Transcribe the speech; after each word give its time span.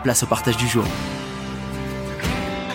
place 0.00 0.22
au 0.22 0.26
partage 0.26 0.56
du 0.56 0.66
jour. 0.66 0.84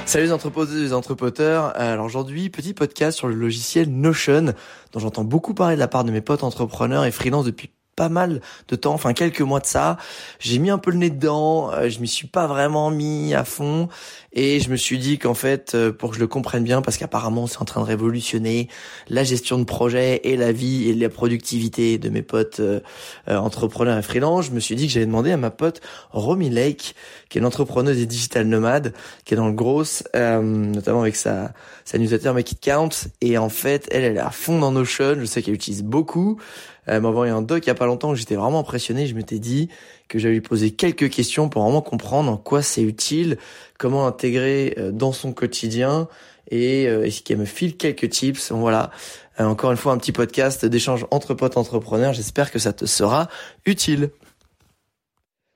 Salut 0.06 0.26
les 0.26 0.32
entrepoteurs 0.32 0.76
les 0.76 0.94
entrepoteurs. 0.94 1.74
Alors 1.80 2.06
aujourd'hui, 2.06 2.50
petit 2.50 2.74
podcast 2.74 3.18
sur 3.18 3.28
le 3.28 3.36
logiciel 3.36 3.90
Notion, 3.90 4.54
dont 4.92 5.00
j'entends 5.00 5.24
beaucoup 5.24 5.54
parler 5.54 5.76
de 5.76 5.80
la 5.80 5.88
part 5.88 6.04
de 6.04 6.12
mes 6.12 6.22
potes 6.22 6.44
entrepreneurs 6.44 7.06
et 7.06 7.12
freelance 7.12 7.46
depuis 7.46 7.72
pas 7.96 8.10
mal 8.10 8.42
de 8.68 8.76
temps, 8.76 8.94
enfin 8.94 9.14
quelques 9.14 9.42
mois 9.42 9.60
de 9.60 9.66
ça. 9.66 9.98
J'ai 10.40 10.60
mis 10.60 10.70
un 10.70 10.78
peu 10.78 10.92
le 10.92 10.98
nez 10.98 11.10
dedans, 11.10 11.72
euh, 11.72 11.90
je 11.90 12.00
m'y 12.00 12.08
suis 12.08 12.28
pas 12.28 12.48
vraiment 12.48 12.92
mis 12.92 13.34
à 13.34 13.46
fond 13.46 13.88
et 14.34 14.60
je 14.60 14.70
me 14.70 14.76
suis 14.76 14.98
dit 14.98 15.18
qu'en 15.18 15.34
fait, 15.34 15.76
euh, 15.76 15.92
pour 15.94 16.10
que 16.10 16.16
je 16.16 16.20
le 16.20 16.28
comprenne 16.28 16.64
bien, 16.64 16.82
parce 16.82 16.98
qu'apparemment 16.98 17.48
c'est 17.48 17.62
en 17.62 17.66
train 17.66 17.82
de 17.82 17.86
révolutionner 17.86 18.68
la 19.08 19.24
gestion 19.24 19.58
de 19.58 19.64
projet 19.64 20.22
et 20.24 20.36
la 20.36 20.52
vie 20.52 20.90
et 20.90 20.94
la 20.94 21.10
productivité 21.10 21.98
de 21.98 22.10
mes 22.10 22.22
potes 22.22 22.60
euh, 22.60 22.82
entrepreneurs 23.28 23.98
et 23.98 24.02
freelance, 24.04 24.46
je 24.46 24.52
me 24.52 24.60
suis 24.60 24.76
dit 24.76 24.88
que 24.88 24.94
j'allais 24.94 25.06
demander 25.06 25.32
à 25.32 25.38
ma 25.38 25.52
pote 25.52 25.82
Romy 26.12 26.50
Lake, 26.50 26.96
qui 27.30 27.38
est 27.38 27.42
une 27.42 27.48
entrepreneuse 27.48 28.00
et 28.00 28.06
digital 28.06 28.46
nomade, 28.48 28.94
qui 29.24 29.34
est 29.34 29.38
dans 29.38 29.48
le 29.48 29.54
gros, 29.54 29.84
notamment 30.14 31.02
avec 31.02 31.16
sa, 31.16 31.54
sa 31.86 31.98
newsletter 31.98 32.34
Make 32.34 32.52
It 32.52 32.60
Count. 32.62 32.90
Et 33.22 33.38
en 33.38 33.50
fait, 33.50 33.88
elle, 33.92 34.04
elle 34.04 34.18
est 34.18 34.20
à 34.20 34.32
fond 34.32 34.60
dans 34.60 34.72
Notion, 34.72 35.16
je 35.20 35.26
sais 35.26 35.42
qu'elle 35.42 35.54
utilise 35.54 35.84
beaucoup. 35.84 36.40
Elle 36.86 37.02
m'a 37.02 37.10
envoyé 37.10 37.32
un 37.32 37.42
doc 37.42 37.66
il 37.66 37.68
y 37.68 37.72
a 37.72 37.76
pas 37.76 37.86
longtemps 37.86 38.14
j'étais 38.16 38.36
vraiment 38.36 38.60
impressionné. 38.60 39.08
Je 39.08 39.16
m'étais 39.16 39.40
dit 39.40 39.70
que 40.08 40.20
j'allais 40.20 40.36
lui 40.36 40.42
poser 40.42 40.72
quelques 40.72 41.10
questions 41.10 41.50
pour 41.50 41.64
vraiment 41.64 41.82
comprendre 41.82 42.32
en 42.32 42.38
quoi 42.38 42.62
c'est 42.62 42.84
utile, 42.84 43.38
comment 43.78 44.06
intégrer 44.08 44.76
euh, 44.78 44.92
dans 44.92 45.12
son 45.12 45.34
quotidien 45.34 46.08
et 46.52 46.88
euh, 46.88 47.06
est-ce 47.06 47.24
qu'elle 47.24 47.40
me 47.40 47.46
file 47.46 47.76
quelques 47.76 48.10
tips. 48.10 48.52
Voilà. 48.52 48.92
Euh, 49.40 49.46
encore 49.46 49.72
une 49.72 49.78
fois, 49.78 49.94
un 49.94 49.98
petit 49.98 50.12
podcast 50.12 50.66
d'échange 50.66 51.06
entre 51.10 51.34
potes 51.34 51.58
entrepreneurs. 51.58 52.14
J'espère 52.14 52.52
que 52.52 52.60
ça 52.60 52.72
te 52.72 52.86
sera 52.86 53.30
utile. 53.66 54.12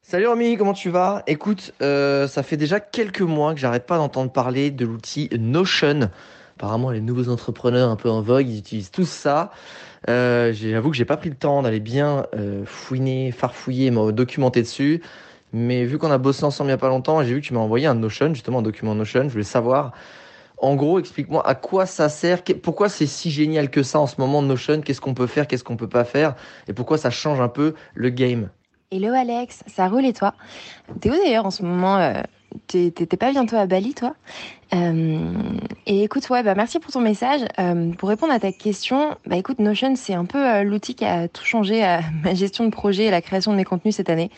Salut 0.02 0.26
Romy, 0.26 0.58
comment 0.58 0.74
tu 0.74 0.90
vas? 0.90 1.22
Écoute, 1.28 1.72
ça 1.80 2.42
fait 2.42 2.58
déjà 2.58 2.80
quelques 2.80 3.22
mois 3.22 3.54
que 3.54 3.60
j'arrête 3.60 3.86
pas 3.86 3.98
d'entendre 3.98 4.32
parler 4.32 4.72
de 4.72 4.84
l'outil 4.84 5.30
Notion. 5.38 6.10
Apparemment, 6.60 6.92
les 6.92 7.00
nouveaux 7.00 7.30
entrepreneurs 7.30 7.90
un 7.90 7.96
peu 7.96 8.10
en 8.10 8.22
vogue, 8.22 8.46
ils 8.50 8.58
utilisent 8.60 8.92
tous 8.92 9.08
ça. 9.08 9.50
Euh, 10.10 10.52
J'avoue 10.52 10.92
que 10.92 10.98
j'ai 10.98 11.06
pas 11.06 11.16
pris 11.16 11.30
le 11.30 11.38
temps 11.38 11.62
d'aller 11.62 11.80
bien 11.80 12.26
euh, 12.36 12.66
fouiner, 12.66 13.32
farfouiller, 13.32 13.92
me 13.92 14.12
documenter 14.12 14.62
dessus. 14.62 15.02
Mais 15.54 15.86
vu 15.86 15.98
qu'on 15.98 16.12
a 16.12 16.18
bossé 16.18 16.44
ensemble 16.44 16.68
il 16.68 16.72
y 16.72 16.74
a 16.74 16.78
pas 16.78 16.90
longtemps, 16.90 17.24
j'ai 17.24 17.34
vu 17.34 17.40
que 17.40 17.46
tu 17.46 17.54
m'as 17.54 17.62
envoyé 17.62 17.88
un 17.88 17.96
Notion, 17.96 18.34
justement 18.34 18.60
un 18.60 18.62
document 18.62 18.94
Notion. 18.94 19.24
Je 19.24 19.30
voulais 19.30 19.44
savoir, 19.46 19.94
en 20.58 20.76
gros, 20.76 21.00
explique-moi 21.00 21.48
à 21.48 21.56
quoi 21.56 21.86
ça 21.86 22.10
sert, 22.10 22.44
pourquoi 22.62 22.90
c'est 22.90 23.08
si 23.08 23.32
génial 23.32 23.70
que 23.70 23.82
ça 23.82 24.02
en 24.02 24.08
ce 24.08 24.16
moment 24.18 24.42
Notion, 24.42 24.82
qu'est-ce 24.82 25.00
qu'on 25.00 25.14
peut 25.14 25.28
faire, 25.28 25.48
qu'est-ce 25.48 25.64
qu'on 25.64 25.78
peut 25.78 25.88
pas 25.88 26.04
faire, 26.04 26.36
et 26.68 26.74
pourquoi 26.74 26.98
ça 26.98 27.10
change 27.10 27.40
un 27.40 27.48
peu 27.48 27.74
le 27.94 28.10
game? 28.10 28.50
Hello 28.92 29.14
Alex, 29.14 29.64
ça 29.66 29.88
roule 29.88 30.06
et 30.06 30.14
toi? 30.14 30.34
T'es 31.00 31.10
où 31.10 31.14
d'ailleurs 31.14 31.46
en 31.46 31.52
ce 31.52 31.64
moment 31.64 31.98
euh, 32.00 32.22
T'étais 32.68 33.18
pas 33.18 33.32
bientôt 33.32 33.56
à 33.56 33.66
Bali, 33.66 33.94
toi? 33.94 34.16
Euh, 34.74 35.32
Et 35.86 36.04
écoute, 36.04 36.30
ouais, 36.30 36.44
bah 36.44 36.56
merci 36.56 36.80
pour 36.80 36.92
ton 36.92 37.02
message. 37.02 37.42
Euh, 37.60 37.92
pour 37.94 38.10
répondre 38.10 38.34
à 38.34 38.40
ta 38.40 38.52
question, 38.52 39.16
bah 39.26 39.38
écoute, 39.38 39.60
Notion, 39.60 39.96
c'est 39.96 40.14
un 40.14 40.26
peu 40.26 40.38
euh, 40.38 40.64
l'outil 40.64 40.96
qui 40.96 41.06
a 41.06 41.28
tout 41.28 41.44
changé 41.44 41.84
à 41.84 42.02
ma 42.24 42.34
gestion 42.34 42.66
de 42.66 42.70
projet 42.72 43.06
et 43.06 43.12
la 43.12 43.22
création 43.22 43.52
de 43.52 43.58
mes 43.58 43.66
contenus 43.66 43.96
cette 43.96 44.10
année. 44.10 44.30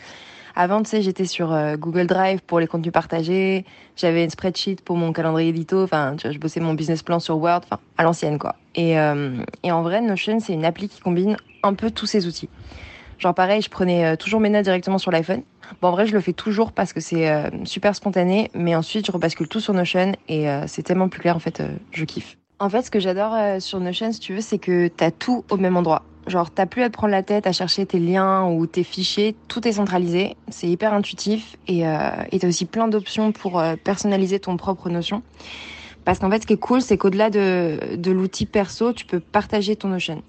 Avant, 0.54 0.82
tu 0.82 0.90
sais, 0.90 1.00
j'étais 1.00 1.24
sur 1.24 1.56
Google 1.78 2.06
Drive 2.06 2.42
pour 2.42 2.60
les 2.60 2.66
contenus 2.66 2.92
partagés. 2.92 3.64
J'avais 3.96 4.22
une 4.22 4.28
spreadsheet 4.28 4.76
pour 4.84 4.98
mon 4.98 5.14
calendrier 5.14 5.48
édito. 5.48 5.82
Enfin, 5.82 6.14
je 6.22 6.36
bossais 6.38 6.60
mon 6.60 6.74
business 6.74 7.02
plan 7.02 7.20
sur 7.20 7.38
Word. 7.38 7.62
Enfin, 7.64 7.78
à 7.96 8.02
l'ancienne, 8.02 8.38
quoi. 8.38 8.56
Et, 8.74 8.90
et 8.90 9.72
en 9.72 9.80
vrai, 9.80 10.02
Notion, 10.02 10.40
c'est 10.40 10.52
une 10.52 10.66
appli 10.66 10.90
qui 10.90 11.00
combine 11.00 11.38
un 11.62 11.72
peu 11.72 11.90
tous 11.90 12.04
ces 12.04 12.26
outils. 12.26 12.50
Genre 13.22 13.34
pareil, 13.34 13.62
je 13.62 13.70
prenais 13.70 14.04
euh, 14.04 14.16
toujours 14.16 14.40
mes 14.40 14.48
notes 14.48 14.64
directement 14.64 14.98
sur 14.98 15.12
l'iPhone. 15.12 15.42
Bon, 15.80 15.88
en 15.88 15.90
vrai, 15.92 16.06
je 16.08 16.12
le 16.12 16.20
fais 16.20 16.32
toujours 16.32 16.72
parce 16.72 16.92
que 16.92 16.98
c'est 16.98 17.30
euh, 17.30 17.50
super 17.64 17.94
spontané, 17.94 18.50
mais 18.52 18.74
ensuite, 18.74 19.06
je 19.06 19.12
rebascule 19.12 19.46
tout 19.46 19.60
sur 19.60 19.74
Notion 19.74 20.12
et 20.28 20.50
euh, 20.50 20.64
c'est 20.66 20.82
tellement 20.82 21.08
plus 21.08 21.20
clair, 21.20 21.36
en 21.36 21.38
fait, 21.38 21.62
je 21.92 22.04
kiffe. 22.04 22.36
En 22.58 22.68
fait, 22.68 22.82
ce 22.82 22.90
que 22.90 22.98
j'adore 22.98 23.60
sur 23.60 23.78
Notion, 23.78 24.10
si 24.10 24.18
tu 24.18 24.34
veux, 24.34 24.40
c'est 24.40 24.58
que 24.58 24.88
t'as 24.88 25.12
tout 25.12 25.44
au 25.50 25.56
même 25.56 25.76
endroit. 25.76 26.02
Genre, 26.26 26.50
t'as 26.50 26.66
plus 26.66 26.82
à 26.82 26.88
te 26.88 26.94
prendre 26.94 27.12
la 27.12 27.22
tête 27.22 27.46
à 27.46 27.52
chercher 27.52 27.86
tes 27.86 28.00
liens 28.00 28.44
ou 28.44 28.66
tes 28.66 28.82
fichiers, 28.82 29.36
tout 29.46 29.66
est 29.68 29.72
centralisé, 29.72 30.36
c'est 30.48 30.68
hyper 30.68 30.92
intuitif 30.92 31.56
et 31.66 31.82
t'as 31.82 32.48
aussi 32.48 32.64
plein 32.64 32.86
d'options 32.86 33.32
pour 33.32 33.60
personnaliser 33.82 34.38
ton 34.38 34.56
propre 34.56 34.88
Notion. 34.90 35.22
Parce 36.04 36.20
qu'en 36.20 36.30
fait, 36.30 36.42
ce 36.42 36.46
qui 36.46 36.52
est 36.52 36.60
cool, 36.60 36.82
c'est 36.82 36.96
qu'au-delà 36.98 37.30
de, 37.30 37.96
de 37.96 38.10
l'outil 38.12 38.46
perso, 38.46 38.92
tu 38.92 39.06
peux 39.06 39.18
partager 39.18 39.74
ton 39.74 39.88
Notion. 39.88 40.22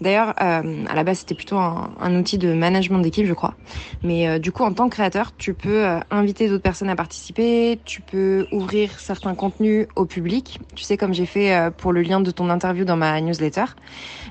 D'ailleurs, 0.00 0.34
euh, 0.40 0.84
à 0.88 0.94
la 0.94 1.04
base, 1.04 1.20
c'était 1.20 1.34
plutôt 1.34 1.56
un, 1.56 2.14
outil 2.14 2.38
de 2.38 2.52
management 2.52 3.00
d'équipe, 3.00 3.26
je 3.26 3.32
crois. 3.32 3.54
Mais 4.04 4.28
euh, 4.28 4.38
du 4.38 4.52
coup, 4.52 4.62
en 4.62 4.72
tant 4.72 4.88
que 4.88 4.94
créateur, 4.94 5.32
tu 5.36 5.54
peux 5.54 5.84
euh, 5.84 5.98
inviter 6.10 6.48
d'autres 6.48 6.62
personnes 6.62 6.88
à 6.88 6.96
participer, 6.96 7.80
tu 7.84 8.00
peux 8.00 8.46
ouvrir 8.52 8.98
certains 9.00 9.34
contenus 9.34 9.88
au 9.96 10.06
public, 10.06 10.58
tu 10.76 10.84
sais, 10.84 10.96
comme 10.96 11.12
j'ai 11.12 11.26
fait 11.26 11.70
pour 11.76 11.92
le 11.92 12.02
lien 12.02 12.20
de 12.20 12.30
ton 12.30 12.48
interview 12.48 12.84
dans 12.84 12.96
ma 12.96 13.20
newsletter. 13.20 13.64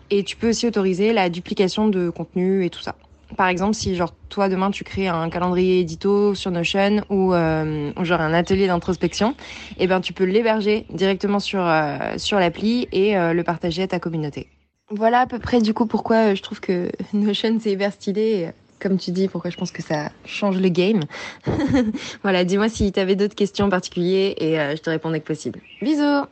Et 0.09 0.23
tu 0.23 0.37
peux 0.37 0.49
aussi 0.49 0.67
autoriser 0.67 1.11
la 1.11 1.29
duplication 1.29 1.87
de 1.87 2.09
contenu 2.09 2.63
et 2.65 2.69
tout 2.69 2.81
ça. 2.81 2.95
Par 3.35 3.47
exemple, 3.47 3.73
si 3.73 3.93
genre 3.95 4.13
toi 4.29 4.47
demain 4.47 4.71
tu 4.71 4.85
crées 4.85 5.09
un 5.09 5.29
calendrier 5.29 5.81
édito 5.81 6.33
sur 6.33 6.49
Notion 6.49 7.01
ou, 7.09 7.33
genre 7.33 8.21
un 8.21 8.33
atelier 8.33 8.67
d'introspection, 8.67 9.35
eh 9.77 9.87
ben 9.87 9.99
tu 9.99 10.13
peux 10.13 10.23
l'héberger 10.23 10.85
directement 10.93 11.39
sur 11.39 11.69
sur 12.15 12.39
l'appli 12.39 12.87
et 12.93 13.15
le 13.15 13.41
partager 13.43 13.83
à 13.83 13.87
ta 13.87 13.99
communauté. 13.99 14.56
Voilà 14.89 15.19
à 15.19 15.27
peu 15.27 15.37
près 15.37 15.59
du 15.59 15.73
coup 15.73 15.85
pourquoi 15.85 16.31
euh, 16.31 16.35
je 16.35 16.41
trouve 16.41 16.61
que 16.61 16.89
Notion 17.13 17.57
c'est 17.59 17.71
hyper 17.71 17.91
stylé. 17.91 18.45
Euh, 18.47 18.51
comme 18.79 18.99
tu 18.99 19.09
dis, 19.09 19.27
pourquoi 19.27 19.49
je 19.49 19.57
pense 19.57 19.71
que 19.71 19.81
ça 19.81 20.11
change 20.23 20.59
le 20.59 20.69
game. 20.69 20.99
voilà, 22.21 22.43
dis-moi 22.43 22.69
si 22.69 22.91
tu 22.91 22.99
avais 22.99 23.15
d'autres 23.15 23.33
questions 23.33 23.71
particulières 23.71 24.35
et 24.37 24.59
euh, 24.59 24.75
je 24.75 24.81
te 24.83 24.91
réponds 24.91 25.09
dès 25.09 25.19
que 25.19 25.25
possible. 25.25 25.59
Bisous 25.81 26.25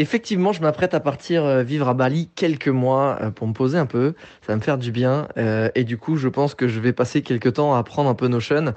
Effectivement, 0.00 0.52
je 0.52 0.62
m'apprête 0.62 0.94
à 0.94 1.00
partir 1.00 1.64
vivre 1.64 1.88
à 1.88 1.94
Bali 1.94 2.30
quelques 2.36 2.68
mois 2.68 3.18
pour 3.34 3.48
me 3.48 3.52
poser 3.52 3.78
un 3.78 3.86
peu. 3.86 4.14
Ça 4.42 4.52
va 4.52 4.56
me 4.56 4.60
faire 4.60 4.78
du 4.78 4.92
bien. 4.92 5.26
et 5.74 5.82
du 5.82 5.98
coup, 5.98 6.16
je 6.16 6.28
pense 6.28 6.54
que 6.54 6.68
je 6.68 6.78
vais 6.78 6.92
passer 6.92 7.22
quelques 7.22 7.54
temps 7.54 7.74
à 7.74 7.78
apprendre 7.78 8.08
un 8.08 8.14
peu 8.14 8.28
Notion. 8.28 8.74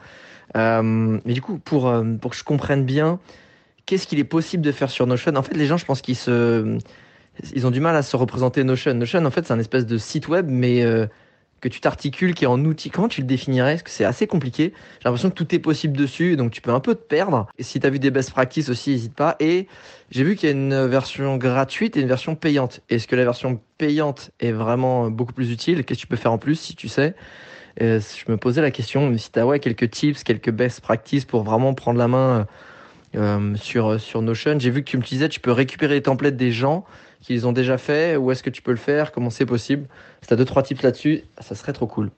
mais 0.56 1.34
du 1.34 1.42
coup, 1.44 1.60
pour, 1.60 1.94
pour 2.20 2.32
que 2.32 2.38
je 2.38 2.44
comprenne 2.44 2.86
bien, 2.86 3.20
qu'est-ce 3.86 4.08
qu'il 4.08 4.18
est 4.18 4.24
possible 4.24 4.64
de 4.64 4.72
faire 4.72 4.90
sur 4.90 5.06
Notion 5.06 5.36
En 5.36 5.44
fait, 5.44 5.54
les 5.54 5.68
gens, 5.68 5.78
je 5.78 5.86
pense 5.86 6.02
qu'ils 6.02 6.16
se 6.16 6.80
ils 7.54 7.66
ont 7.66 7.72
du 7.72 7.80
mal 7.80 7.96
à 7.96 8.04
se 8.04 8.16
représenter 8.16 8.64
Notion. 8.64 8.94
Notion, 8.94 9.26
en 9.26 9.32
fait, 9.32 9.46
c'est 9.46 9.54
un 9.54 9.60
espèce 9.60 9.86
de 9.86 9.98
site 9.98 10.28
web, 10.28 10.48
mais 10.50 10.84
euh, 10.84 11.08
que 11.60 11.70
tu 11.70 11.80
t'articules, 11.80 12.34
qui 12.34 12.44
est 12.44 12.48
en 12.48 12.64
outil. 12.66 12.90
Comment 12.90 13.08
tu 13.08 13.22
le 13.22 13.28
définirais? 13.28 13.74
Parce 13.74 13.84
que 13.84 13.90
c'est 13.90 14.06
assez 14.06 14.28
compliqué. 14.28 14.74
J'ai 15.00 15.06
l'impression 15.06 15.30
que 15.30 15.36
tout 15.36 15.54
est 15.54 15.60
possible 15.60 15.96
dessus, 15.96 16.36
donc 16.36 16.52
tu 16.52 16.62
peux 16.62 16.72
un 16.72 16.80
peu 16.80 16.96
te 16.96 17.04
perdre. 17.04 17.48
Et 17.58 17.64
si 17.64 17.80
tu 17.80 17.88
as 17.88 17.90
vu 17.90 18.00
des 18.00 18.12
best 18.12 18.32
practices 18.32 18.70
aussi, 18.70 18.92
n'hésite 18.92 19.14
pas. 19.14 19.36
Et 19.40 19.68
j'ai 20.10 20.24
vu 20.24 20.36
qu'il 20.36 20.50
y 20.50 20.52
a 20.52 20.56
une 20.56 20.88
version 20.88 21.38
gratuite 21.38 21.98
et 21.98 22.02
une 22.02 22.08
version 22.08 22.36
payante. 22.36 22.82
Est-ce 22.90 23.08
que 23.08 23.16
la 23.16 23.24
version 23.24 23.62
payante 23.78 24.32
est 24.40 24.52
vraiment 24.52 25.10
beaucoup 25.10 25.34
plus 25.34 25.52
utile? 25.52 25.86
Qu'est-ce 25.86 26.00
que 26.00 26.02
tu 26.02 26.08
peux 26.08 26.16
faire 26.16 26.34
en 26.34 26.40
plus, 26.40 26.56
si 26.56 26.76
tu 26.76 26.88
sais? 26.88 27.16
Je 27.80 28.32
me 28.32 28.38
posais 28.38 28.62
la 28.62 28.72
question, 28.72 29.16
si 29.18 29.32
tu 29.32 29.40
as 29.40 29.46
ouais, 29.46 29.60
quelques 29.60 29.90
tips, 29.90 30.24
quelques 30.24 30.52
best 30.52 30.82
practices 30.82 31.26
pour 31.26 31.44
vraiment 31.44 31.74
prendre 31.74 32.00
la 32.00 32.08
main 32.08 32.48
euh, 33.16 33.56
sur, 33.56 34.00
sur 34.00 34.22
Notion. 34.22 34.60
J'ai 34.60 34.72
vu 34.72 34.84
que 34.84 34.90
tu 34.90 34.98
me 34.98 35.04
disais, 35.04 35.30
tu 35.30 35.40
peux 35.40 35.52
récupérer 35.52 35.94
les 35.94 36.02
templates 36.02 36.36
des 36.36 36.52
gens 36.52 36.86
qu'ils 37.22 37.48
ont 37.48 37.52
déjà 37.52 37.78
fait 37.78 38.18
Où 38.18 38.32
est-ce 38.32 38.44
que 38.44 38.50
tu 38.50 38.62
peux 38.62 38.72
le 38.72 38.78
faire 38.78 39.12
Comment 39.12 39.30
c'est 39.30 39.46
possible 39.46 39.88
Si 40.22 40.28
tu 40.28 40.34
as 40.34 40.38
deux, 40.38 40.46
trois 40.46 40.64
tips 40.64 40.82
là-dessus, 40.82 41.24
ça 41.40 41.56
serait 41.56 41.74
trop 41.74 41.88
cool. 41.88 42.12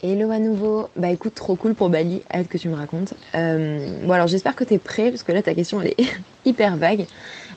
Hello 0.00 0.30
à 0.30 0.38
nouveau. 0.38 0.88
Bah 0.94 1.10
écoute, 1.10 1.34
trop 1.34 1.56
cool 1.56 1.74
pour 1.74 1.90
Bali, 1.90 2.22
hâte 2.32 2.46
que 2.46 2.56
tu 2.56 2.68
me 2.68 2.76
racontes. 2.76 3.14
Euh, 3.34 4.00
bon 4.04 4.12
alors 4.12 4.28
j'espère 4.28 4.54
que 4.54 4.62
tu 4.62 4.74
es 4.74 4.78
prêt, 4.78 5.10
parce 5.10 5.24
que 5.24 5.32
là 5.32 5.42
ta 5.42 5.54
question 5.54 5.82
elle 5.82 5.88
est 5.88 6.06
hyper 6.44 6.76
vague. 6.76 7.06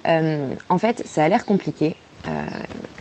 Euh, 0.08 0.56
en 0.68 0.80
fait, 0.80 1.04
ça 1.06 1.24
a 1.24 1.30
l'air 1.30 1.46
compliqué, 1.46 1.96
euh, 2.28 2.32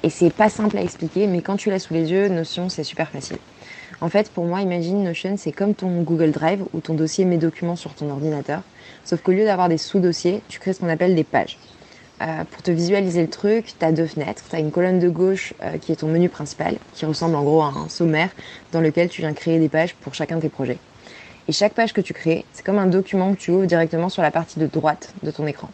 et 0.02 0.10
c'est 0.10 0.28
pas 0.28 0.50
simple 0.50 0.76
à 0.76 0.82
expliquer, 0.82 1.26
mais 1.26 1.40
quand 1.40 1.56
tu 1.56 1.70
l'as 1.70 1.78
sous 1.78 1.94
les 1.94 2.10
yeux, 2.10 2.28
Notion 2.28 2.68
c'est 2.68 2.84
super 2.84 3.08
facile. 3.08 3.38
En 4.02 4.10
fait, 4.10 4.30
pour 4.30 4.44
moi, 4.44 4.60
imagine 4.60 5.02
Notion, 5.02 5.36
c'est 5.38 5.52
comme 5.52 5.74
ton 5.74 6.02
Google 6.02 6.32
Drive 6.32 6.62
ou 6.74 6.80
ton 6.80 6.92
dossier 6.92 7.24
Mes 7.24 7.38
documents 7.38 7.76
sur 7.76 7.94
ton 7.94 8.10
ordinateur, 8.10 8.60
sauf 9.06 9.22
qu'au 9.22 9.32
lieu 9.32 9.46
d'avoir 9.46 9.70
des 9.70 9.78
sous-dossiers, 9.78 10.42
tu 10.48 10.60
crées 10.60 10.74
ce 10.74 10.80
qu'on 10.80 10.88
appelle 10.90 11.14
des 11.14 11.24
pages. 11.24 11.56
Euh, 12.20 12.44
pour 12.50 12.62
te 12.62 12.70
visualiser 12.70 13.22
le 13.22 13.30
truc, 13.30 13.74
tu 13.78 13.84
as 13.84 13.92
deux 13.92 14.06
fenêtres. 14.06 14.44
Tu 14.50 14.54
as 14.54 14.58
une 14.58 14.70
colonne 14.70 14.98
de 14.98 15.08
gauche 15.08 15.54
euh, 15.62 15.78
qui 15.78 15.92
est 15.92 15.96
ton 15.96 16.08
menu 16.08 16.28
principal, 16.28 16.76
qui 16.92 17.06
ressemble 17.06 17.34
en 17.34 17.42
gros 17.42 17.62
à 17.62 17.68
un 17.68 17.88
sommaire 17.88 18.28
dans 18.72 18.80
lequel 18.80 19.08
tu 19.08 19.22
viens 19.22 19.32
créer 19.32 19.58
des 19.58 19.70
pages 19.70 19.94
pour 19.94 20.14
chacun 20.14 20.36
de 20.36 20.42
tes 20.42 20.48
projets. 20.50 20.78
Et 21.48 21.52
chaque 21.52 21.72
page 21.72 21.94
que 21.94 22.02
tu 22.02 22.12
crées, 22.12 22.44
c'est 22.52 22.64
comme 22.64 22.78
un 22.78 22.86
document 22.86 23.32
que 23.34 23.38
tu 23.38 23.50
ouvres 23.50 23.64
directement 23.64 24.10
sur 24.10 24.22
la 24.22 24.30
partie 24.30 24.60
de 24.60 24.66
droite 24.66 25.14
de 25.22 25.30
ton 25.30 25.46
écran. 25.46 25.70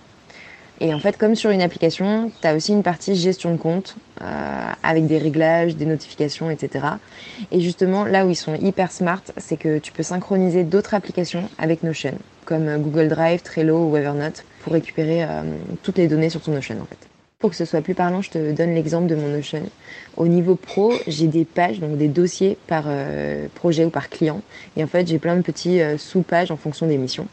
Et 0.80 0.94
en 0.94 1.00
fait, 1.00 1.16
comme 1.16 1.34
sur 1.34 1.50
une 1.50 1.62
application, 1.62 2.30
tu 2.40 2.46
as 2.46 2.54
aussi 2.54 2.72
une 2.72 2.82
partie 2.82 3.16
gestion 3.16 3.50
de 3.50 3.56
compte 3.56 3.96
euh, 4.20 4.70
avec 4.82 5.06
des 5.06 5.18
réglages, 5.18 5.74
des 5.74 5.86
notifications, 5.86 6.50
etc. 6.50 6.84
Et 7.50 7.60
justement, 7.60 8.04
là 8.04 8.24
où 8.24 8.30
ils 8.30 8.36
sont 8.36 8.54
hyper 8.54 8.92
smart, 8.92 9.22
c'est 9.38 9.56
que 9.56 9.78
tu 9.78 9.90
peux 9.90 10.02
synchroniser 10.02 10.64
d'autres 10.64 10.94
applications 10.94 11.48
avec 11.58 11.82
Notion, 11.82 12.14
comme 12.44 12.76
Google 12.78 13.08
Drive, 13.08 13.42
Trello 13.42 13.88
ou 13.88 13.96
Evernote 13.96 14.44
pour 14.66 14.72
récupérer 14.72 15.22
euh, 15.22 15.42
toutes 15.84 15.96
les 15.96 16.08
données 16.08 16.28
sur 16.28 16.40
ton 16.40 16.50
Notion 16.50 16.74
en 16.82 16.86
fait. 16.86 16.98
Pour 17.38 17.50
que 17.50 17.56
ce 17.56 17.64
soit 17.64 17.82
plus 17.82 17.94
parlant, 17.94 18.20
je 18.20 18.30
te 18.30 18.50
donne 18.50 18.74
l'exemple 18.74 19.06
de 19.06 19.14
mon 19.14 19.28
Notion. 19.28 19.62
Au 20.16 20.26
niveau 20.26 20.56
pro, 20.56 20.92
j'ai 21.06 21.28
des 21.28 21.44
pages, 21.44 21.78
donc 21.78 21.96
des 21.96 22.08
dossiers 22.08 22.58
par 22.66 22.86
euh, 22.88 23.46
projet 23.54 23.84
ou 23.84 23.90
par 23.90 24.08
client. 24.08 24.42
Et 24.76 24.82
en 24.82 24.88
fait, 24.88 25.06
j'ai 25.06 25.20
plein 25.20 25.36
de 25.36 25.42
petits 25.42 25.80
euh, 25.80 25.98
sous-pages 25.98 26.50
en 26.50 26.56
fonction 26.56 26.88
des 26.88 26.98
missions. 26.98 27.28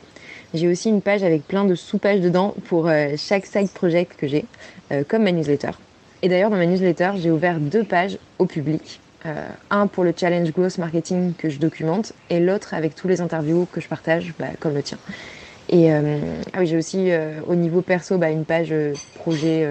J'ai 0.54 0.68
aussi 0.68 0.90
une 0.90 1.02
page 1.02 1.24
avec 1.24 1.48
plein 1.48 1.66
de 1.66 1.74
sous-pages 1.74 2.20
dedans 2.20 2.54
pour 2.66 2.88
chaque 3.18 3.48
side 3.48 3.72
project 3.72 4.16
que 4.16 4.28
j'ai, 4.28 4.46
comme 5.08 5.24
ma 5.24 5.32
newsletter. 5.32 5.72
Et 6.22 6.30
d'ailleurs, 6.30 6.52
dans 6.52 6.58
ma 6.58 6.68
newsletter, 6.68 7.14
j'ai 7.16 7.32
ouvert 7.32 7.60
deux 7.60 7.84
pages 7.84 8.20
au 8.38 8.46
public. 8.46 9.00
un 9.72 9.88
pour 9.88 10.04
le 10.04 10.14
challenge 10.16 10.52
growth 10.52 10.78
marketing 10.78 11.34
que 11.36 11.50
je 11.50 11.58
documente 11.58 12.14
et 12.30 12.40
l'autre 12.40 12.76
avec 12.76 12.94
tous 12.94 13.08
les 13.08 13.20
interviews 13.20 13.68
que 13.72 13.82
je 13.82 13.88
partage, 13.88 14.36
bah, 14.38 14.50
comme 14.60 14.76
le 14.76 14.84
tien. 14.84 15.00
Et 15.70 15.92
euh, 15.92 16.20
ah 16.54 16.60
oui, 16.60 16.68
j'ai 16.68 16.78
aussi 16.78 17.12
euh, 17.12 17.40
au 17.48 17.56
niveau 17.56 17.82
perso 17.82 18.18
bah, 18.18 18.30
une 18.30 18.46
page 18.46 18.70
euh, 18.72 18.94
projet 19.16 19.68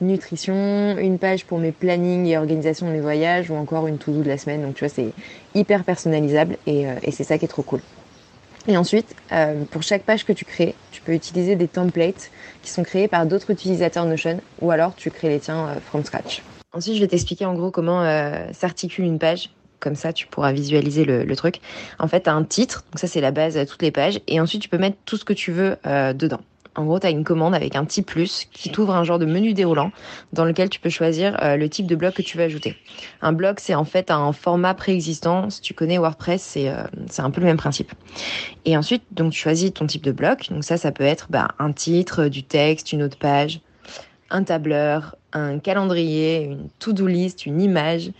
nutrition, 0.00 0.96
une 0.98 1.18
page 1.18 1.46
pour 1.46 1.58
mes 1.58 1.72
plannings 1.72 2.26
et 2.26 2.36
organisation 2.36 2.86
de 2.86 2.92
mes 2.92 3.00
voyages 3.00 3.50
ou 3.50 3.54
encore 3.54 3.86
une 3.86 3.98
to-do 3.98 4.22
de 4.22 4.28
la 4.28 4.38
semaine. 4.38 4.62
Donc 4.62 4.74
tu 4.74 4.84
vois, 4.84 4.92
c'est 4.92 5.12
hyper 5.54 5.84
personnalisable 5.84 6.56
et, 6.66 6.86
et 7.02 7.10
c'est 7.12 7.24
ça 7.24 7.38
qui 7.38 7.44
est 7.44 7.48
trop 7.48 7.62
cool. 7.62 7.80
Et 8.66 8.76
ensuite, 8.76 9.14
pour 9.70 9.82
chaque 9.82 10.02
page 10.02 10.24
que 10.24 10.32
tu 10.32 10.44
crées, 10.44 10.74
tu 10.90 11.02
peux 11.02 11.12
utiliser 11.12 11.54
des 11.54 11.68
templates 11.68 12.30
qui 12.62 12.70
sont 12.70 12.82
créés 12.82 13.06
par 13.06 13.26
d'autres 13.26 13.50
utilisateurs 13.50 14.04
Notion 14.04 14.40
ou 14.60 14.72
alors 14.72 14.96
tu 14.96 15.10
crées 15.10 15.28
les 15.28 15.38
tiens 15.38 15.76
from 15.86 16.04
scratch. 16.04 16.42
Ensuite, 16.72 16.96
je 16.96 17.00
vais 17.00 17.08
t'expliquer 17.08 17.44
en 17.44 17.54
gros 17.54 17.70
comment 17.70 18.02
s'articule 18.52 19.04
une 19.04 19.20
page 19.20 19.50
comme 19.82 19.96
ça 19.96 20.12
tu 20.12 20.26
pourras 20.26 20.52
visualiser 20.52 21.04
le, 21.04 21.36
truc. 21.36 21.60
En 21.98 22.08
fait, 22.08 22.22
tu 22.22 22.30
as 22.30 22.34
un 22.34 22.44
titre, 22.44 22.84
donc 22.90 22.98
ça 22.98 23.06
c'est 23.06 23.20
la 23.20 23.32
base 23.32 23.56
à 23.56 23.66
toutes 23.66 23.82
les 23.82 23.90
pages, 23.90 24.20
et 24.28 24.40
ensuite 24.40 24.62
tu 24.62 24.68
peux 24.68 24.78
mettre 24.78 24.96
tout 25.04 25.16
ce 25.16 25.24
que 25.24 25.32
tu 25.32 25.50
veux 25.50 25.76
euh, 25.86 26.12
dedans. 26.12 26.40
En 26.74 26.84
gros, 26.84 26.98
tu 26.98 27.06
as 27.06 27.10
une 27.10 27.24
commande 27.24 27.54
avec 27.54 27.76
un 27.76 27.84
petit 27.84 28.00
plus 28.00 28.46
qui 28.50 28.70
t'ouvre 28.70 28.94
un 28.94 29.04
genre 29.04 29.18
de 29.18 29.26
menu 29.26 29.52
déroulant 29.52 29.92
dans 30.32 30.46
lequel 30.46 30.70
tu 30.70 30.80
peux 30.80 30.88
choisir 30.88 31.36
euh, 31.42 31.56
le 31.56 31.68
type 31.68 31.86
de 31.86 31.94
bloc 31.94 32.14
que 32.14 32.22
tu 32.22 32.38
veux 32.38 32.44
ajouter. 32.44 32.76
Un 33.20 33.32
bloc, 33.32 33.60
c'est 33.60 33.74
en 33.74 33.84
fait 33.84 34.10
un 34.10 34.32
format 34.32 34.72
préexistant. 34.72 35.50
Si 35.50 35.60
tu 35.60 35.74
connais 35.74 35.98
WordPress, 35.98 36.40
c'est 36.40 36.70
euh, 36.70 36.84
c'est 37.10 37.20
un 37.20 37.30
peu 37.30 37.42
le 37.42 37.46
même 37.46 37.58
principe. 37.58 37.92
Et 38.64 38.74
ensuite, 38.76 39.02
donc 39.10 39.32
tu 39.32 39.38
choisis 39.38 39.74
ton 39.74 39.86
type 39.86 40.02
de 40.02 40.12
bloc. 40.12 40.48
Donc 40.50 40.64
ça, 40.64 40.78
ça 40.78 40.92
peut 40.92 41.04
être 41.04 41.26
bah, 41.28 41.48
un 41.58 41.72
titre, 41.72 42.28
du 42.28 42.42
texte, 42.42 42.92
une 42.92 43.02
autre 43.02 43.18
page, 43.18 43.60
un 44.30 44.42
tableur, 44.42 45.16
un 45.34 45.58
calendrier, 45.58 46.42
une 46.44 46.68
to-do 46.78 47.06
list, 47.06 47.44
une 47.44 47.60
image, 47.60 48.12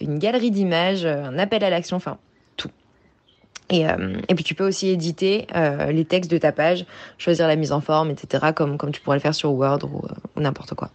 une 0.00 0.18
galerie 0.18 0.50
d'images, 0.50 1.04
euh, 1.04 1.24
un 1.24 1.38
appel 1.38 1.64
à 1.64 1.70
l'action, 1.70 1.96
enfin 1.96 2.18
tout. 2.56 2.70
Et, 3.70 3.88
euh, 3.88 4.18
puis 4.34 4.44
tu 4.44 4.54
peux 4.54 4.66
aussi 4.66 4.88
éditer 4.88 5.46
euh, 5.54 5.92
les 5.92 6.04
textes 6.04 6.30
de 6.30 6.38
ta 6.38 6.52
page, 6.52 6.86
choisir 7.18 7.48
la 7.48 7.56
mise 7.56 7.72
en 7.72 7.80
forme, 7.80 8.10
etc. 8.10 8.52
comme, 8.54 8.78
tu 8.92 9.00
pourrais 9.00 9.16
le 9.16 9.22
faire 9.22 9.34
sur 9.34 9.52
Word 9.52 9.80
ou 9.84 10.40
n'importe 10.40 10.74
quoi. 10.74 10.90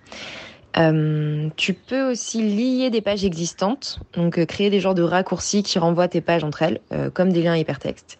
Euh, 0.78 1.50
tu 1.58 1.74
peux 1.74 2.12
aussi 2.12 2.42
lier 2.42 2.90
des 2.90 3.02
pages 3.02 3.26
existantes, 3.26 4.00
donc 4.14 4.38
euh, 4.38 4.46
créer 4.46 4.70
des 4.70 4.80
genres 4.80 4.96
de 4.96 5.02
raccourcis 5.02 5.64
qui 5.64 5.80
renvoient 5.80 6.08
tes 6.08 6.22
pages 6.22 6.44
entre 6.44 6.62
elles, 6.62 6.80
euh, 6.94 7.10
comme 7.10 7.32
des 7.32 7.44
liens 7.44 7.58
hypertextes. 7.58 8.18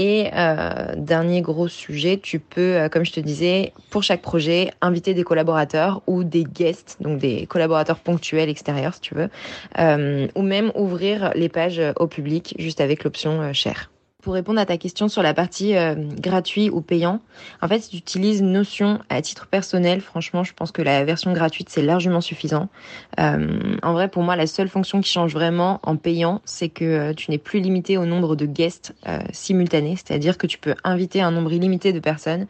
Et 0.00 0.30
dernier 0.96 1.40
gros 1.40 1.66
sujet, 1.66 2.20
tu 2.22 2.38
peux, 2.38 2.88
comme 2.88 3.04
je 3.04 3.10
te 3.10 3.18
disais, 3.18 3.72
pour 3.90 4.04
chaque 4.04 4.22
projet, 4.22 4.70
inviter 4.80 5.12
des 5.12 5.24
collaborateurs 5.24 6.02
ou 6.06 6.22
des 6.22 6.44
guests, 6.44 6.98
donc 7.00 7.18
des 7.18 7.46
collaborateurs 7.46 7.98
ponctuels 7.98 8.48
extérieurs 8.48 8.94
si 8.94 9.00
tu 9.00 9.16
veux, 9.16 9.28
ou 10.36 10.42
même 10.42 10.70
ouvrir 10.76 11.32
les 11.34 11.48
pages 11.48 11.82
au 11.96 12.06
public 12.06 12.54
juste 12.60 12.80
avec 12.80 13.02
l'option 13.02 13.52
share. 13.52 13.90
Pour 14.28 14.34
répondre 14.34 14.60
à 14.60 14.66
ta 14.66 14.76
question 14.76 15.08
sur 15.08 15.22
la 15.22 15.32
partie 15.32 15.74
euh, 15.74 15.94
gratuit 16.18 16.68
ou 16.68 16.82
payant, 16.82 17.22
en 17.62 17.68
fait, 17.68 17.80
si 17.80 17.88
tu 17.88 17.96
utilises 17.96 18.42
Notion 18.42 18.98
à 19.08 19.22
titre 19.22 19.46
personnel, 19.46 20.02
franchement, 20.02 20.44
je 20.44 20.52
pense 20.52 20.70
que 20.70 20.82
la 20.82 21.02
version 21.02 21.32
gratuite, 21.32 21.70
c'est 21.70 21.80
largement 21.80 22.20
suffisant. 22.20 22.68
Euh, 23.18 23.58
en 23.82 23.94
vrai, 23.94 24.08
pour 24.08 24.22
moi, 24.22 24.36
la 24.36 24.46
seule 24.46 24.68
fonction 24.68 25.00
qui 25.00 25.10
change 25.10 25.32
vraiment 25.32 25.80
en 25.82 25.96
payant, 25.96 26.42
c'est 26.44 26.68
que 26.68 26.84
euh, 26.84 27.14
tu 27.14 27.30
n'es 27.30 27.38
plus 27.38 27.60
limité 27.60 27.96
au 27.96 28.04
nombre 28.04 28.36
de 28.36 28.44
guests 28.44 28.94
simultanés, 29.32 29.96
c'est-à-dire 29.96 30.36
que 30.36 30.46
tu 30.46 30.58
peux 30.58 30.74
inviter 30.84 31.22
un 31.22 31.30
nombre 31.30 31.50
illimité 31.50 31.94
de 31.94 32.00
personnes 32.00 32.48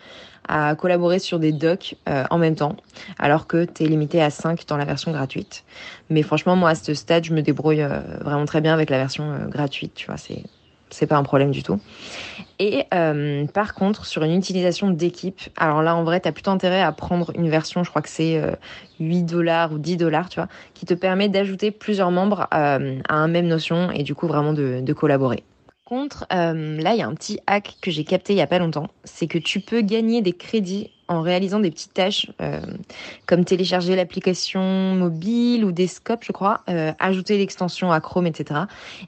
à 0.48 0.74
collaborer 0.74 1.20
sur 1.20 1.38
des 1.38 1.52
docs 1.52 1.94
en 2.06 2.38
même 2.38 2.56
temps, 2.56 2.74
alors 3.20 3.46
que 3.46 3.66
tu 3.66 3.84
es 3.84 3.86
limité 3.86 4.20
à 4.20 4.30
5 4.30 4.66
dans 4.66 4.76
la 4.76 4.84
version 4.84 5.12
gratuite. 5.12 5.62
Mais 6.10 6.22
franchement, 6.22 6.56
moi, 6.56 6.70
à 6.70 6.74
ce 6.74 6.94
stade, 6.94 7.22
je 7.22 7.34
me 7.34 7.42
débrouille 7.42 7.86
vraiment 8.22 8.46
très 8.46 8.60
bien 8.60 8.74
avec 8.74 8.90
la 8.90 8.98
version 8.98 9.46
gratuite, 9.48 9.92
tu 9.94 10.06
vois, 10.06 10.16
c'est 10.16 10.42
c'est 10.90 11.06
pas 11.06 11.16
un 11.16 11.22
problème 11.22 11.50
du 11.50 11.62
tout. 11.62 11.80
Et 12.58 12.84
euh, 12.92 13.46
par 13.46 13.74
contre, 13.74 14.06
sur 14.06 14.22
une 14.22 14.34
utilisation 14.34 14.90
d'équipe, 14.90 15.40
alors 15.56 15.82
là 15.82 15.94
en 15.94 16.04
vrai, 16.04 16.20
tu 16.20 16.28
as 16.28 16.32
plutôt 16.32 16.50
intérêt 16.50 16.82
à 16.82 16.92
prendre 16.92 17.30
une 17.36 17.48
version, 17.48 17.84
je 17.84 17.90
crois 17.90 18.02
que 18.02 18.08
c'est 18.08 18.40
8 19.00 19.22
euh, 19.22 19.26
dollars 19.26 19.72
ou 19.72 19.78
10 19.78 19.96
dollars, 19.96 20.28
tu 20.28 20.40
vois, 20.40 20.48
qui 20.74 20.86
te 20.86 20.94
permet 20.94 21.28
d'ajouter 21.28 21.70
plusieurs 21.70 22.10
membres 22.10 22.48
euh, 22.54 22.98
à 23.08 23.14
un 23.14 23.28
même 23.28 23.46
notion 23.46 23.90
et 23.90 24.02
du 24.02 24.14
coup 24.14 24.26
vraiment 24.26 24.52
de, 24.52 24.80
de 24.80 24.92
collaborer. 24.92 25.44
Contre, 25.84 26.26
là, 26.30 26.92
il 26.92 26.98
y 26.98 27.02
a 27.02 27.06
un 27.06 27.14
petit 27.14 27.40
hack 27.46 27.76
que 27.80 27.90
j'ai 27.90 28.04
capté 28.04 28.34
il 28.34 28.36
y 28.36 28.42
a 28.42 28.46
pas 28.46 28.58
longtemps, 28.58 28.88
c'est 29.04 29.26
que 29.26 29.38
tu 29.38 29.60
peux 29.60 29.80
gagner 29.80 30.20
des 30.20 30.34
crédits 30.34 30.90
en 31.08 31.22
réalisant 31.22 31.60
des 31.60 31.70
petites 31.70 31.94
tâches 31.94 32.30
euh, 32.40 32.60
comme 33.26 33.44
télécharger 33.44 33.96
l'application 33.96 34.94
mobile 34.94 35.64
ou 35.64 35.72
des 35.72 35.86
scopes, 35.86 36.24
je 36.24 36.32
crois, 36.32 36.60
euh, 36.68 36.92
ajouter 36.98 37.38
l'extension 37.38 37.90
à 37.90 38.00
Chrome, 38.00 38.26
etc. 38.26 38.60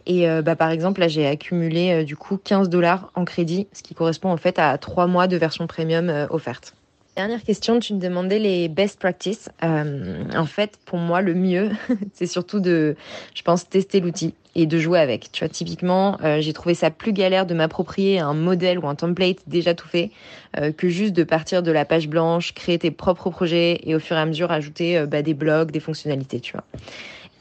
Et 0.07 0.29
euh, 0.29 0.43
bah, 0.43 0.57
par 0.57 0.71
exemple, 0.71 1.01
là, 1.01 1.09
j'ai 1.09 1.27
accumulé 1.27 2.05
du 2.05 2.17
coup 2.17 2.39
15 2.39 2.69
dollars 2.69 3.11
en 3.15 3.25
crédit, 3.25 3.69
ce 3.73 3.83
qui 3.83 3.95
correspond 3.95 4.31
en 4.31 4.37
fait 4.37 4.59
à 4.59 4.77
trois 4.79 5.07
mois 5.07 5.29
de 5.29 5.37
version 5.37 5.67
premium 5.67 6.27
offerte. 6.31 6.75
Dernière 7.17 7.43
question, 7.43 7.81
tu 7.81 7.95
me 7.95 7.99
demandais 7.99 8.39
les 8.39 8.69
best 8.69 8.99
practices. 8.99 9.51
Euh, 9.65 10.25
en 10.35 10.47
fait, 10.47 10.79
pour 10.85 10.99
moi, 10.99 11.21
le 11.21 11.35
mieux, 11.35 11.71
c'est 12.15 12.27
surtout 12.27 12.61
de, 12.61 12.97
je 13.35 13.43
pense, 13.43 13.69
tester 13.69 14.01
l'outil 14.01 14.35
et 14.55 14.67
de 14.67 14.79
jouer 14.79 15.01
avec. 15.01 15.33
Tu 15.33 15.45
vois, 15.45 15.49
typiquement, 15.49 16.19
euh, 16.23 16.41
j'ai 16.41 16.53
trouvé 16.53 16.75
ça 16.75 16.91
plus 16.91 17.13
galère 17.13 17.47
de 17.47 17.55
m'approprier 17.55 18.21
un 18.21 18.33
modèle 18.33 18.79
ou 18.79 18.87
un 18.87 18.95
template 18.95 19.39
déjà 19.49 19.75
tout 19.75 19.89
fait 19.89 20.11
euh, 20.57 20.73
que 20.73 20.89
juste 20.89 21.13
de 21.13 21.25
partir 21.25 21.63
de 21.63 21.73
la 21.73 21.85
page 21.85 22.09
blanche, 22.09 22.55
créer 22.55 22.79
tes 22.79 22.93
propres 22.93 23.31
projets 23.31 23.81
et 23.85 23.95
au 23.95 23.99
fur 23.99 24.17
et 24.17 24.21
à 24.21 24.27
mesure 24.27 24.53
ajouter 24.53 25.05
bah, 25.07 25.23
des 25.23 25.35
blogs, 25.35 25.73
des 25.73 25.81
fonctionnalités, 25.81 26.41
tu 26.41 26.53
vois. 26.53 26.65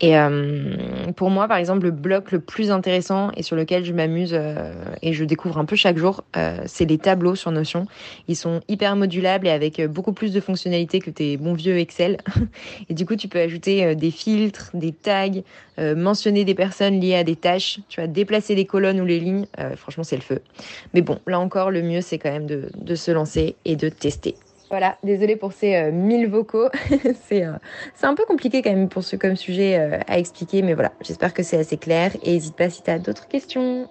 Et 0.01 0.17
euh, 0.17 1.11
pour 1.15 1.29
moi, 1.29 1.47
par 1.47 1.57
exemple, 1.57 1.83
le 1.83 1.91
bloc 1.91 2.31
le 2.31 2.39
plus 2.39 2.71
intéressant 2.71 3.31
et 3.35 3.43
sur 3.43 3.55
lequel 3.55 3.83
je 3.83 3.91
m'amuse 3.91 4.31
euh, 4.33 4.73
et 5.01 5.11
je 5.13 5.25
découvre 5.25 5.57
un 5.57 5.65
peu 5.65 5.75
chaque 5.75 5.97
jour, 5.97 6.23
euh, 6.37 6.57
c'est 6.65 6.85
les 6.85 6.97
tableaux 6.97 7.35
sur 7.35 7.51
Notion. 7.51 7.85
Ils 8.27 8.37
sont 8.37 8.61
hyper 8.69 8.95
modulables 8.95 9.47
et 9.47 9.51
avec 9.51 9.81
beaucoup 9.87 10.13
plus 10.13 10.31
de 10.31 10.39
fonctionnalités 10.39 10.99
que 10.99 11.09
tes 11.09 11.35
bons 11.35 11.53
vieux 11.53 11.77
Excel. 11.77 12.17
et 12.89 12.93
du 12.93 13.05
coup, 13.05 13.15
tu 13.15 13.27
peux 13.27 13.39
ajouter 13.39 13.95
des 13.95 14.11
filtres, 14.11 14.71
des 14.73 14.93
tags, 14.93 15.27
mentionner 15.77 16.45
des 16.45 16.55
personnes 16.55 16.99
liées 16.99 17.15
à 17.15 17.23
des 17.23 17.35
tâches, 17.35 17.79
tu 17.89 18.01
vas 18.01 18.07
déplacer 18.07 18.55
les 18.55 18.65
colonnes 18.65 19.01
ou 19.01 19.05
les 19.05 19.19
lignes. 19.19 19.47
franchement, 19.75 20.03
c'est 20.03 20.17
le 20.17 20.21
feu. 20.21 20.41
Mais 20.93 21.01
bon, 21.01 21.19
là 21.27 21.39
encore, 21.39 21.71
le 21.71 21.81
mieux, 21.81 22.01
c'est 22.01 22.17
quand 22.17 22.31
même 22.31 22.47
de, 22.47 22.69
de 22.75 22.95
se 22.95 23.11
lancer 23.11 23.55
et 23.65 23.75
de 23.75 23.89
tester. 23.89 24.35
Voilà, 24.69 24.97
désolée 25.03 25.35
pour 25.35 25.51
ces 25.51 25.75
euh, 25.75 25.91
mille 25.91 26.29
vocaux. 26.29 26.69
c'est 27.27 27.43
euh, 27.43 27.53
c'est 27.95 28.05
un 28.05 28.13
peu 28.13 28.25
compliqué 28.25 28.61
quand 28.61 28.69
même 28.69 28.87
pour 28.87 29.03
ce 29.03 29.15
comme 29.15 29.35
sujet 29.35 29.79
euh, 29.79 29.99
à 30.07 30.19
expliquer, 30.19 30.61
mais 30.61 30.75
voilà, 30.75 30.91
j'espère 31.01 31.33
que 31.33 31.41
c'est 31.41 31.57
assez 31.57 31.77
clair. 31.77 32.11
Et 32.23 32.33
n'hésite 32.33 32.55
pas 32.55 32.69
si 32.69 32.83
tu 32.83 32.91
as 32.91 32.99
d'autres 32.99 33.27
questions. 33.27 33.89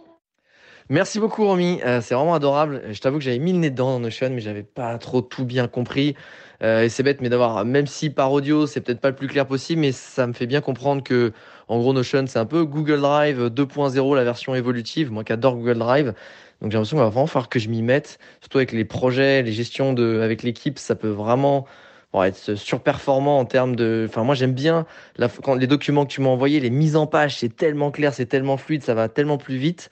Merci 0.88 1.18
beaucoup 1.18 1.44
Romy, 1.44 1.80
euh, 1.85 2.00
c'est 2.00 2.14
vraiment 2.14 2.35
adorable. 2.35 2.82
Je 2.92 3.00
t'avoue 3.00 3.18
que 3.18 3.25
j'avais 3.25 3.40
mis 3.40 3.52
le 3.52 3.58
nez 3.58 3.70
dedans 3.70 3.90
dans 3.90 4.00
Notion, 4.00 4.30
mais 4.30 4.40
j'avais 4.40 4.62
pas 4.62 4.97
trop 4.99 5.20
tout 5.20 5.44
bien 5.44 5.66
compris. 5.68 6.14
Et 6.61 6.88
c'est 6.88 7.04
bête, 7.04 7.20
mais 7.20 7.28
d'avoir, 7.28 7.64
même 7.64 7.87
si 7.87 8.11
par 8.11 8.32
audio 8.32 8.66
c'est 8.66 8.80
peut-être 8.80 9.00
pas 9.00 9.11
le 9.11 9.14
plus 9.14 9.28
clair 9.28 9.47
possible, 9.47 9.80
mais 9.80 9.92
ça 9.92 10.26
me 10.26 10.32
fait 10.32 10.47
bien 10.47 10.61
comprendre 10.61 11.04
que, 11.04 11.32
en 11.68 11.78
gros, 11.78 11.92
Notion 11.92 12.25
c'est 12.26 12.40
un 12.40 12.47
peu 12.47 12.64
Google 12.64 13.00
Drive 13.00 13.47
2.0, 13.47 14.16
la 14.16 14.25
version 14.25 14.56
évolutive. 14.56 15.12
Moi 15.12 15.23
qui 15.23 15.32
adore 15.32 15.54
Google 15.54 15.78
Drive, 15.78 16.14
donc 16.60 16.72
j'ai 16.72 16.76
l'impression 16.76 16.96
qu'il 16.96 17.04
va 17.04 17.10
vraiment 17.10 17.26
falloir 17.26 17.48
que 17.48 17.58
je 17.58 17.68
m'y 17.68 17.82
mette, 17.82 18.18
surtout 18.40 18.58
avec 18.58 18.72
les 18.72 18.84
projets, 18.84 19.42
les 19.42 19.52
gestions 19.52 19.92
de, 19.92 20.20
avec 20.20 20.42
l'équipe, 20.42 20.78
ça 20.78 20.96
peut 20.96 21.08
vraiment 21.08 21.66
bon, 22.12 22.22
être 22.22 22.54
surperformant 22.54 23.38
en 23.38 23.44
termes 23.44 23.76
de. 23.76 24.06
Enfin, 24.08 24.24
moi 24.24 24.34
j'aime 24.34 24.52
bien 24.52 24.86
la, 25.16 25.28
quand 25.28 25.54
les 25.54 25.66
documents 25.66 26.04
que 26.06 26.10
tu 26.10 26.20
m'as 26.20 26.28
envoyés, 26.28 26.60
les 26.60 26.70
mises 26.70 26.96
en 26.96 27.06
page, 27.06 27.36
c'est 27.36 27.54
tellement 27.54 27.90
clair, 27.90 28.14
c'est 28.14 28.26
tellement 28.26 28.56
fluide, 28.56 28.82
ça 28.82 28.94
va 28.94 29.08
tellement 29.08 29.38
plus 29.38 29.56
vite. 29.56 29.90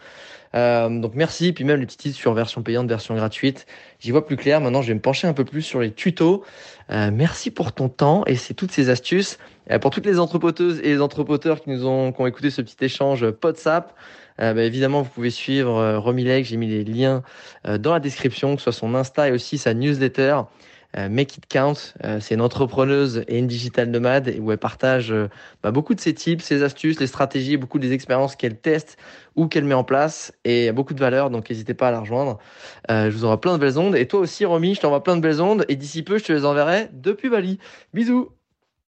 Euh, 0.55 0.89
donc 0.89 1.15
merci, 1.15 1.53
puis 1.53 1.65
même 1.65 1.81
les 1.81 1.87
petits 1.87 1.99
titres 1.99 2.17
sur 2.17 2.33
version 2.33 2.63
payante, 2.63 2.89
version 2.89 3.15
gratuite, 3.15 3.67
j'y 4.01 4.11
vois 4.11 4.27
plus 4.27 4.37
clair. 4.37 4.61
Maintenant, 4.61 4.81
je 4.81 4.89
vais 4.89 4.95
me 4.95 5.01
pencher 5.01 5.27
un 5.27 5.35
peu 5.35 5.45
plus 5.45 5.63
sur 5.63 5.81
les 5.81 5.93
tutos. 5.93 6.45
Euh, 6.91 7.11
merci 7.13 7.51
pour 7.51 7.73
ton 7.73 7.89
temps 7.89 8.25
et 8.27 8.37
c'est 8.37 8.55
toutes 8.55 8.73
ces 8.73 8.89
astuces. 8.89 9.39
Euh, 9.71 9.79
pour 9.79 9.91
toutes 9.91 10.07
les 10.07 10.19
entrepoteuses 10.19 10.79
et 10.81 10.89
les 10.89 11.01
entrepoteurs 11.01 11.61
qui 11.61 11.71
nous 11.71 11.87
ont, 11.87 12.13
qui 12.13 12.21
ont 12.23 12.27
écouté 12.27 12.51
ce 12.51 12.63
petit 12.63 12.77
échange 12.85 13.29
PodSap, 13.31 13.93
euh, 14.41 14.53
bah, 14.55 14.63
évidemment, 14.63 15.03
vous 15.03 15.11
pouvez 15.11 15.31
suivre 15.31 15.77
euh, 15.77 15.99
Romilek. 15.99 16.45
J'ai 16.45 16.57
mis 16.57 16.69
les 16.69 16.85
liens 16.85 17.23
euh, 17.67 17.79
dans 17.79 17.93
la 17.93 18.01
description, 18.01 18.57
que 18.57 18.63
ce 18.63 18.71
soit 18.71 18.81
son 18.81 18.95
Insta 18.95 19.29
et 19.29 19.33
aussi 19.33 19.59
sa 19.59 19.75
newsletter. 19.75 20.41
Euh, 20.97 21.09
Make 21.09 21.37
It 21.37 21.47
Count, 21.49 21.75
euh, 22.05 22.21
c'est 22.21 22.35
une 22.35 22.41
entrepreneuse 22.41 23.25
et 23.29 23.39
une 23.39 23.47
digital 23.47 23.91
nomade 23.91 24.35
où 24.41 24.53
elle 24.53 24.59
partage 24.59 25.15
bah, 25.63 25.71
beaucoup 25.71 25.95
de 25.95 26.01
ses 26.01 26.15
tips, 26.15 26.45
ses 26.45 26.63
astuces, 26.63 27.01
les 27.01 27.07
stratégies, 27.07 27.57
beaucoup 27.57 27.79
des 27.79 27.93
expériences 27.93 28.37
qu'elle 28.37 28.57
teste 28.57 28.97
ou 29.35 29.47
qu'elle 29.47 29.65
met 29.65 29.75
en 29.75 29.85
place 29.85 30.33
et 30.45 30.73
beaucoup 30.73 30.95
de 30.95 31.01
valeur. 31.01 31.31
Donc 31.31 31.51
n'hésitez 31.51 31.75
pas 31.75 31.89
à 31.89 31.91
la 31.91 32.01
rejoindre. 32.01 32.39
je 32.89 33.11
vous 33.11 33.25
envoie 33.25 33.41
plein 33.41 33.53
de 33.55 33.59
belles 33.59 33.79
ondes 33.79 33.97
et 33.97 34.07
toi 34.07 34.21
aussi, 34.21 34.45
Romy, 34.45 34.75
je 34.75 34.81
t'envoie 34.81 35.03
plein 35.03 35.17
de 35.17 35.21
belles 35.21 35.43
ondes 35.43 35.65
et 35.69 35.77
d'ici 35.77 36.03
peu, 36.03 36.19
je 36.19 36.25
te 36.25 36.33
les 36.33 36.45
enverrai 36.45 36.89
depuis 36.93 37.29
Bali. 37.29 37.59
Bisous. 37.93 38.31